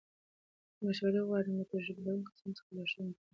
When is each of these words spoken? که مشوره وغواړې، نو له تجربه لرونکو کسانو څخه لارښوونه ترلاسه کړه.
که 0.75 0.81
مشوره 0.87 1.19
وغواړې، 1.21 1.47
نو 1.51 1.57
له 1.59 1.65
تجربه 1.71 2.01
لرونکو 2.03 2.31
کسانو 2.31 2.57
څخه 2.59 2.69
لارښوونه 2.75 3.11
ترلاسه 3.15 3.19
کړه. 3.19 3.27